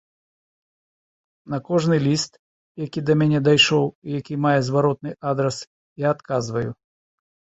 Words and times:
На 1.53 1.57
кожны 1.67 1.97
ліст, 2.05 2.31
які 2.85 2.99
да 3.09 3.13
мяне 3.21 3.39
дайшоў 3.49 3.85
і 3.91 4.09
які 4.19 4.35
мае 4.45 4.55
зваротны 4.69 5.11
адрас, 5.33 5.57
я 6.05 6.17
адказваю. 6.17 6.67